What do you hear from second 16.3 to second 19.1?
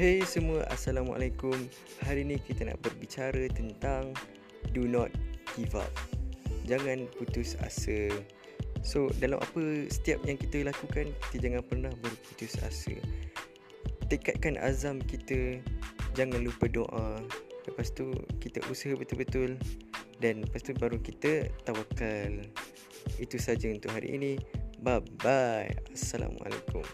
lupa doa. Lepas tu, kita usaha